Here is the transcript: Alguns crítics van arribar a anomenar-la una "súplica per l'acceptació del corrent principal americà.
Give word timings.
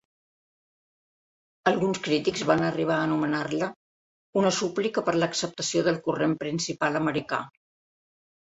Alguns 1.71 1.99
crítics 2.07 2.45
van 2.51 2.63
arribar 2.69 2.95
a 2.95 3.03
anomenar-la 3.09 3.67
una 4.43 4.53
"súplica 4.61 5.05
per 5.11 5.15
l'acceptació 5.19 5.85
del 5.89 6.01
corrent 6.09 6.35
principal 6.43 7.03
americà. 7.03 7.43